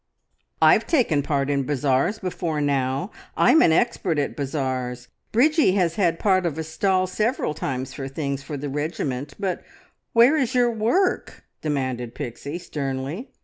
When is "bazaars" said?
1.63-2.17, 4.35-5.09